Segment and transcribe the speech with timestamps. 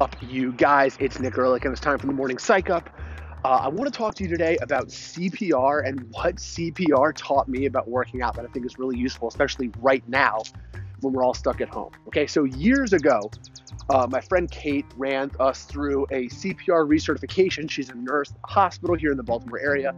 [0.00, 0.96] up, you guys?
[1.00, 2.90] It's Nick Ehrlich, and it's time for the morning psych up.
[3.44, 7.66] Uh, I want to talk to you today about CPR and what CPR taught me
[7.66, 10.42] about working out that I think is really useful, especially right now
[11.00, 11.92] when we're all stuck at home.
[12.08, 13.30] Okay, so years ago,
[13.88, 17.70] uh, my friend Kate ran us through a CPR recertification.
[17.70, 19.94] She's a nurse hospital here in the Baltimore area.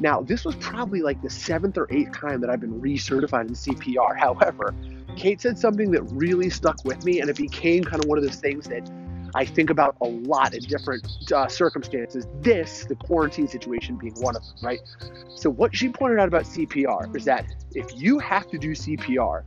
[0.00, 3.54] Now, this was probably like the seventh or eighth time that I've been recertified in
[3.54, 4.18] CPR.
[4.18, 4.74] However,
[5.16, 8.24] Kate said something that really stuck with me, and it became kind of one of
[8.24, 8.90] those things that
[9.34, 12.26] I think about a lot in different uh, circumstances.
[12.40, 14.80] This, the quarantine situation, being one of them, right?
[15.36, 19.44] So, what she pointed out about CPR is that if you have to do CPR,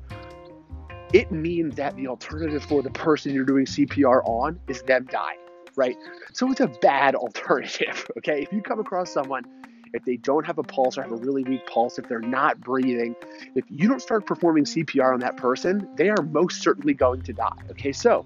[1.13, 5.39] it means that the alternative for the person you're doing CPR on is them dying,
[5.75, 5.95] right?
[6.33, 8.41] So, it's a bad alternative, okay?
[8.41, 9.43] If you come across someone
[9.93, 12.59] if they don't have a pulse or have a really weak pulse, if they're not
[12.59, 13.15] breathing,
[13.55, 17.33] if you don't start performing CPR on that person, they are most certainly going to
[17.33, 17.59] die.
[17.69, 18.25] Okay, so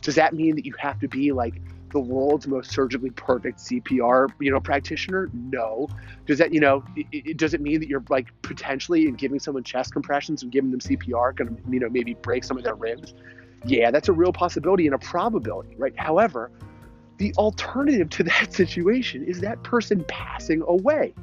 [0.00, 1.60] does that mean that you have to be like
[1.92, 5.30] the world's most surgically perfect CPR, you know, practitioner?
[5.32, 5.88] No.
[6.26, 9.38] Does that, you know, it, it, does it mean that you're like potentially in giving
[9.38, 12.64] someone chest compressions and giving them CPR going to, you know, maybe break some of
[12.64, 13.14] their ribs?
[13.64, 15.94] Yeah, that's a real possibility and a probability, right?
[15.96, 16.50] However,
[17.18, 21.14] the alternative to that situation is that person passing away,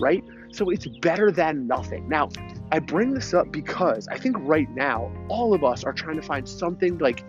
[0.00, 0.24] right?
[0.52, 2.08] So it's better than nothing.
[2.08, 2.30] Now,
[2.72, 6.22] I bring this up because I think right now, all of us are trying to
[6.22, 7.22] find something like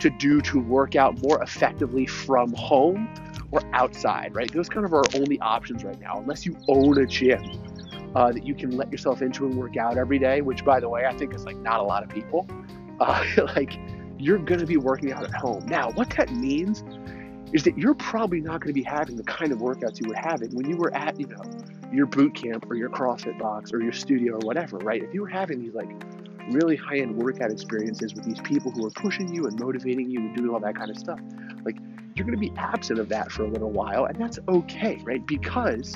[0.00, 3.12] to do to work out more effectively from home
[3.50, 4.50] or outside, right?
[4.52, 7.42] Those kind of are our only options right now, unless you own a gym
[8.14, 10.88] uh, that you can let yourself into and work out every day, which, by the
[10.88, 12.48] way, I think is like not a lot of people.
[13.00, 13.24] Uh,
[13.56, 13.72] like,
[14.16, 15.66] you're going to be working out at home.
[15.66, 16.84] Now, what that means
[17.52, 20.14] is that you're probably not going to be having the kind of workouts you were
[20.14, 21.42] having when you were at, you know,
[21.92, 25.02] your boot camp or your CrossFit box or your studio or whatever, right?
[25.02, 25.90] If you were having these like
[26.50, 30.20] really high end workout experiences with these people who are pushing you and motivating you
[30.20, 31.20] and doing all that kind of stuff.
[31.64, 31.76] Like,
[32.14, 35.26] you're going to be absent of that for a little while, and that's okay, right?
[35.26, 35.94] Because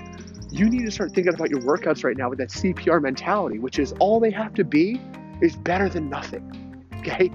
[0.51, 3.79] you need to start thinking about your workouts right now with that CPR mentality, which
[3.79, 5.01] is all they have to be
[5.43, 7.31] is better than nothing, okay?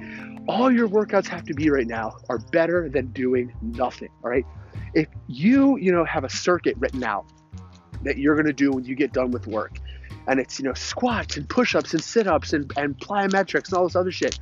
[0.48, 4.46] All your workouts have to be right now are better than doing nothing, all right?
[4.94, 7.26] If you, you know, have a circuit written out
[8.04, 9.78] that you're going to do when you get done with work,
[10.28, 13.96] and it's you know squats and push-ups and sit-ups and, and plyometrics and all this
[13.96, 14.40] other shit.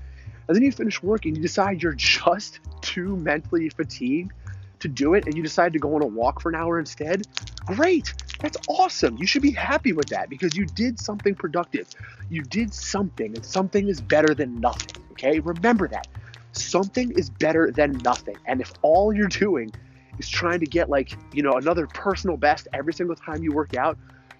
[0.48, 4.32] And then you finish working you decide you're just too mentally fatigued
[4.80, 7.28] to do it and you decide to go on a walk for an hour instead
[7.66, 8.14] great.
[8.40, 9.18] That's awesome.
[9.18, 11.90] You should be happy with that because you did something productive.
[12.30, 15.40] You did something and something is better than nothing okay?
[15.40, 16.08] Remember that.
[16.52, 18.36] Something is better than nothing.
[18.46, 19.72] And if all you're doing
[20.18, 23.76] is trying to get like you know another personal best every single time you work
[23.76, 23.98] out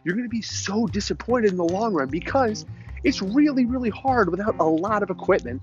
[0.10, 2.66] you're going to be so disappointed in the long run because
[3.04, 5.62] it's really, really hard without a lot of equipment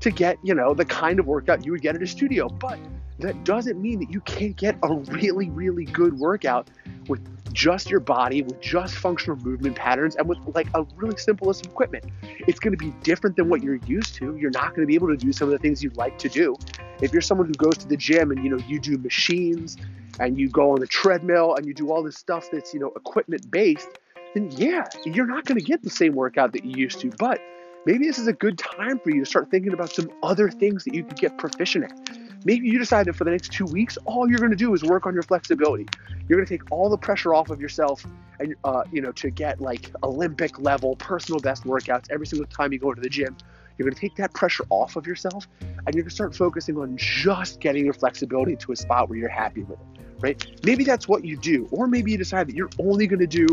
[0.00, 2.48] to get, you know, the kind of workout you would get at a studio.
[2.48, 2.80] But
[3.20, 6.68] that doesn't mean that you can't get a really, really good workout
[7.06, 7.20] with
[7.52, 11.64] just your body, with just functional movement patterns, and with like a really simple list
[11.64, 12.04] of equipment.
[12.48, 14.36] It's going to be different than what you're used to.
[14.36, 16.28] You're not going to be able to do some of the things you'd like to
[16.28, 16.56] do.
[17.04, 19.76] If you're someone who goes to the gym and you know you do machines
[20.18, 22.92] and you go on the treadmill and you do all this stuff that's, you know,
[22.96, 23.88] equipment based,
[24.32, 27.10] then yeah, you're not going to get the same workout that you used to.
[27.10, 27.42] But
[27.84, 30.84] maybe this is a good time for you to start thinking about some other things
[30.84, 32.18] that you could get proficient at.
[32.46, 34.82] Maybe you decide that for the next two weeks, all you're going to do is
[34.82, 35.86] work on your flexibility.
[36.26, 38.06] You're going to take all the pressure off of yourself,
[38.40, 42.72] and uh, you know, to get like Olympic level personal best workouts every single time
[42.72, 43.36] you go to the gym.
[43.76, 46.76] You're going to take that pressure off of yourself, and you're going to start focusing
[46.78, 50.46] on just getting your flexibility to a spot where you're happy with it right?
[50.64, 51.68] Maybe that's what you do.
[51.70, 53.46] Or maybe you decide that you're only going to do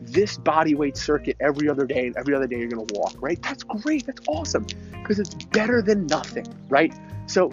[0.00, 3.14] this body weight circuit every other day and every other day you're going to walk,
[3.20, 3.40] right?
[3.42, 4.06] That's great.
[4.06, 6.94] That's awesome because it's better than nothing, right?
[7.26, 7.50] So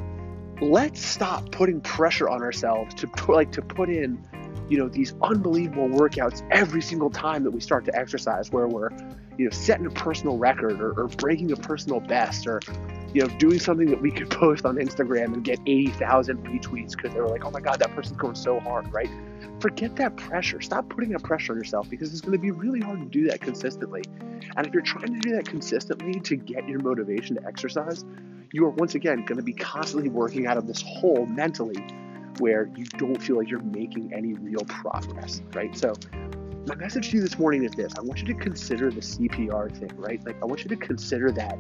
[0.61, 4.23] let's stop putting pressure on ourselves to put like to put in
[4.71, 8.89] you know these unbelievable workouts every single time that we start to exercise where we're
[9.37, 12.61] you know setting a personal record or, or breaking a personal best or
[13.13, 17.13] you know, doing something that we could post on Instagram and get 80,000 retweets because
[17.13, 19.09] they were like, oh my God, that person's going so hard, right?
[19.59, 20.61] Forget that pressure.
[20.61, 23.27] Stop putting that pressure on yourself because it's going to be really hard to do
[23.27, 24.03] that consistently.
[24.55, 28.05] And if you're trying to do that consistently to get your motivation to exercise,
[28.53, 31.83] you are once again going to be constantly working out of this hole mentally
[32.41, 35.77] where you don't feel like you're making any real progress, right?
[35.77, 35.93] So,
[36.67, 39.75] my message to you this morning is this I want you to consider the CPR
[39.77, 40.23] thing, right?
[40.25, 41.57] Like, I want you to consider that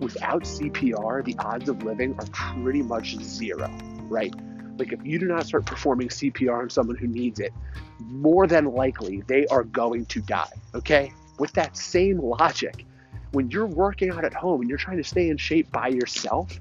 [0.00, 3.70] without CPR, the odds of living are pretty much zero,
[4.08, 4.34] right?
[4.78, 7.52] Like if you do not start performing CPR on someone who needs it,
[8.00, 11.12] more than likely they are going to die, okay?
[11.38, 12.84] With that same logic,
[13.32, 16.58] when you're working out at home and you're trying to stay in shape by yourself,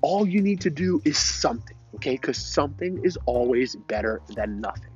[0.00, 2.12] all you need to do is something, okay?
[2.12, 4.90] Because something is always better than nothing,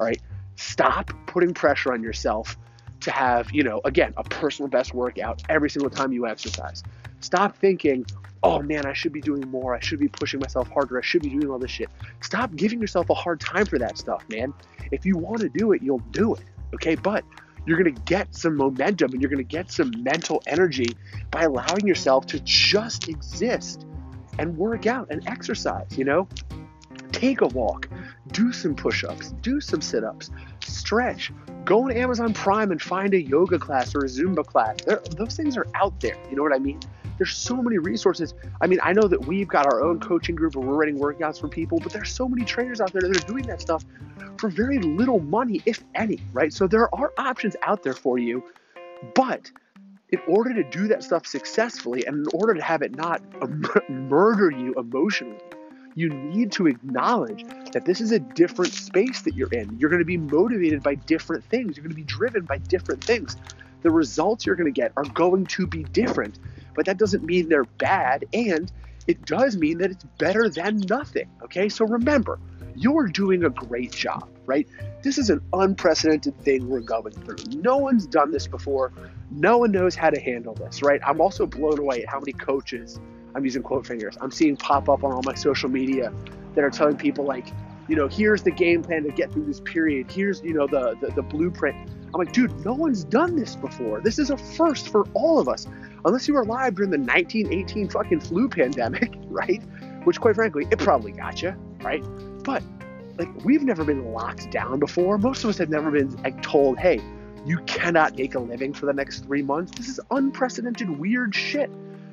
[0.00, 0.20] all right?
[0.56, 2.56] Stop putting pressure on yourself
[3.00, 6.82] to have, you know, again, a personal best workout every single time you exercise.
[7.20, 8.06] Stop thinking,
[8.42, 9.74] oh man, I should be doing more.
[9.74, 10.98] I should be pushing myself harder.
[10.98, 11.90] I should be doing all this shit.
[12.20, 14.52] Stop giving yourself a hard time for that stuff, man.
[14.92, 16.44] If you want to do it, you'll do it,
[16.74, 16.94] okay?
[16.94, 17.24] But
[17.66, 20.96] you're going to get some momentum and you're going to get some mental energy
[21.30, 23.85] by allowing yourself to just exist
[24.38, 26.28] and work out and exercise, you know?
[27.12, 27.88] Take a walk,
[28.32, 30.30] do some push ups, do some sit ups,
[30.60, 31.32] stretch,
[31.64, 34.76] go on Amazon Prime and find a yoga class or a Zumba class.
[34.84, 36.16] They're, those things are out there.
[36.28, 36.80] You know what I mean?
[37.18, 38.34] There's so many resources.
[38.60, 41.40] I mean, I know that we've got our own coaching group where we're running workouts
[41.40, 43.84] for people, but there's so many trainers out there that are doing that stuff
[44.38, 46.52] for very little money, if any, right?
[46.52, 48.44] So there are options out there for you,
[49.14, 49.50] but
[50.10, 53.22] in order to do that stuff successfully and in order to have it not
[53.90, 55.38] murder you emotionally,
[55.96, 59.76] you need to acknowledge that this is a different space that you're in.
[59.78, 61.76] You're going to be motivated by different things.
[61.76, 63.36] You're going to be driven by different things.
[63.82, 66.38] The results you're going to get are going to be different,
[66.74, 68.26] but that doesn't mean they're bad.
[68.32, 68.70] And
[69.06, 71.30] it does mean that it's better than nothing.
[71.42, 71.68] Okay.
[71.68, 72.38] So remember,
[72.74, 74.66] you're doing a great job, right?
[75.02, 77.36] This is an unprecedented thing we're going through.
[77.60, 78.92] No one's done this before.
[79.30, 81.00] No one knows how to handle this, right?
[81.06, 83.00] I'm also blown away at how many coaches,
[83.34, 86.12] I'm using quote fingers, I'm seeing pop up on all my social media
[86.54, 87.48] that are telling people, like,
[87.88, 90.10] you know, here's the game plan to get through this period.
[90.10, 91.76] Here's, you know, the, the, the blueprint.
[92.06, 94.00] I'm like, dude, no one's done this before.
[94.00, 95.66] This is a first for all of us.
[96.04, 99.62] Unless you were alive during the 1918 fucking flu pandemic, right?
[100.04, 102.04] Which, quite frankly, it probably got you, right?
[102.42, 102.62] But
[103.18, 105.18] like we've never been locked down before.
[105.18, 107.00] Most of us have never been like told, "Hey,
[107.44, 111.70] you cannot make a living for the next 3 months." This is unprecedented weird shit.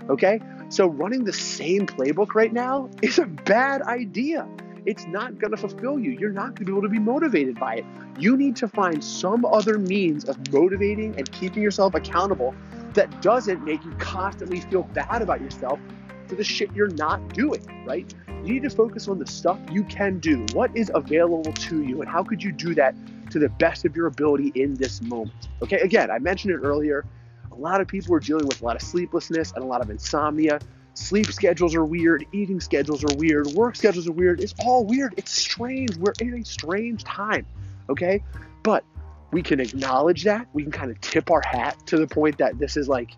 [0.09, 0.39] Okay?
[0.69, 4.47] So running the same playbook right now is a bad idea.
[4.85, 6.11] It's not to fulfill you.
[6.11, 7.85] You're not to be able to be motivated by it.
[8.19, 12.53] You need to find some other means of motivating and keeping yourself accountable
[12.93, 15.79] that doesn't make you constantly feel bad about yourself
[16.33, 18.11] for the shit you're not doing, right?
[18.43, 20.43] You need to focus on the stuff you can do.
[20.53, 22.95] What is available to you, and how could you do that
[23.29, 25.47] to the best of your ability in this moment?
[25.61, 27.05] Okay, again, I mentioned it earlier.
[27.51, 29.91] A lot of people are dealing with a lot of sleeplessness and a lot of
[29.91, 30.59] insomnia.
[30.95, 34.41] Sleep schedules are weird, eating schedules are weird, work schedules are weird.
[34.41, 35.13] It's all weird.
[35.17, 35.95] It's strange.
[35.97, 37.45] We're in a strange time,
[37.89, 38.23] okay?
[38.63, 38.83] But
[39.31, 40.47] we can acknowledge that.
[40.53, 43.11] We can kind of tip our hat to the point that this is like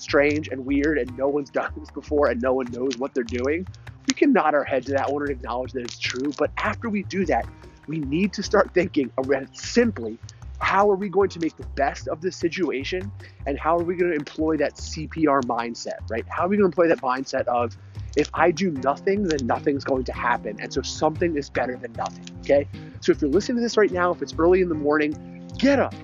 [0.00, 3.22] strange and weird and no one's done this before and no one knows what they're
[3.22, 3.66] doing
[4.06, 6.34] we can nod our head to that one and acknowledge that it's true.
[6.36, 7.46] But after we do that,
[7.86, 10.18] we need to start thinking around simply
[10.60, 13.10] how are we going to make the best of the situation
[13.46, 16.24] and how are we going to employ that CPR mindset, right?
[16.28, 17.76] How are we going to employ that mindset of
[18.16, 20.56] if I do nothing, then nothing's going to happen.
[20.60, 22.66] And so something is better than nothing, okay?
[23.00, 25.78] So if you're listening to this right now, if it's early in the morning, get
[25.78, 25.94] up,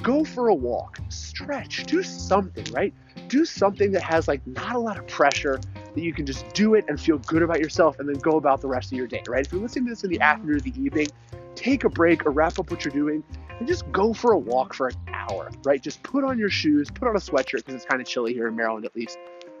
[0.00, 2.94] go for a walk, stretch, do something, right?
[3.28, 5.60] Do something that has like not a lot of pressure,
[5.94, 8.60] that you can just do it and feel good about yourself and then go about
[8.60, 9.44] the rest of your day, right?
[9.44, 10.22] If you're listening to this in the mm-hmm.
[10.22, 11.08] afternoon or the evening,
[11.54, 13.22] take a break or wrap up what you're doing
[13.58, 15.82] and just go for a walk for an hour, right?
[15.82, 18.48] Just put on your shoes, put on a sweatshirt because it's kind of chilly here
[18.48, 19.18] in Maryland at least,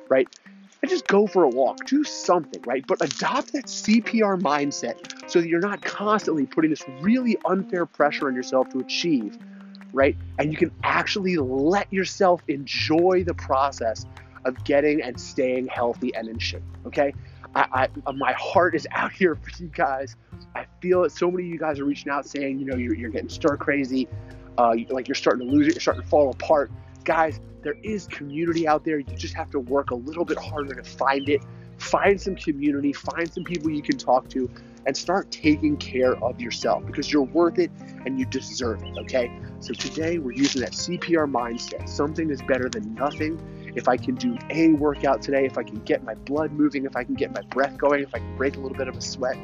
[0.08, 0.28] right?
[0.80, 2.86] And just go for a walk, do something, right?
[2.86, 8.28] But adopt that CPR mindset so that you're not constantly putting this really unfair pressure
[8.28, 9.36] on yourself to achieve,
[9.92, 10.16] right?
[10.38, 14.06] And you can actually let yourself enjoy the process
[14.44, 16.62] of getting and staying healthy and in shape.
[16.86, 17.12] Okay,
[17.54, 20.16] I, I, my heart is out here for you guys.
[20.54, 21.12] I feel it.
[21.12, 23.56] So many of you guys are reaching out saying, you know, you're, you're getting stir
[23.56, 24.08] crazy,
[24.56, 26.70] uh, like you're starting to lose it, you're starting to fall apart.
[27.04, 28.98] Guys, there is community out there.
[28.98, 31.42] You just have to work a little bit harder to find it.
[31.78, 34.50] Find some community, find some people you can talk to,
[34.86, 37.70] and start taking care of yourself because you're worth it
[38.06, 38.96] and you deserve it.
[38.98, 39.30] Okay.
[39.60, 41.88] So today we're using that CPR mindset.
[41.88, 43.38] Something is better than nothing
[43.78, 46.96] if I can do a workout today, if I can get my blood moving, if
[46.96, 49.00] I can get my breath going, if I can break a little bit of a
[49.00, 49.36] sweat,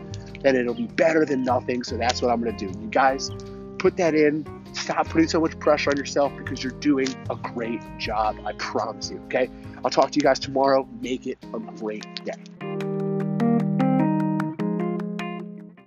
[0.43, 1.83] then it'll be better than nothing.
[1.85, 2.67] So that's what I'm to do.
[2.67, 3.31] You guys,
[3.79, 4.47] put that in.
[4.73, 8.37] Stop putting so much pressure on yourself because you're doing a great job.
[8.45, 9.19] I promise you.
[9.27, 9.49] Okay.
[9.85, 10.89] I'll talk to you guys tomorrow.
[11.01, 12.54] Make it a great day.